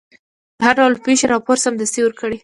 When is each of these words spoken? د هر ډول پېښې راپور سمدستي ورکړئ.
د 0.57 0.59
هر 0.65 0.75
ډول 0.79 0.93
پېښې 1.05 1.25
راپور 1.33 1.57
سمدستي 1.65 2.01
ورکړئ. 2.03 2.37